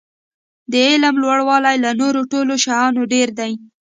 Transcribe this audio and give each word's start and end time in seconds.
د 0.71 0.73
علم 0.87 1.15
لوړاوی 1.23 1.75
له 1.83 1.91
نورو 2.01 2.21
ټولو 2.31 2.53
شیانو 2.63 3.01
ډېر 3.13 3.27
دی. 3.39 3.51